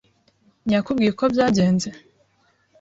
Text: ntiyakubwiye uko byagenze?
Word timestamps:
ntiyakubwiye 0.65 1.09
uko 1.11 1.25
byagenze? 1.33 1.89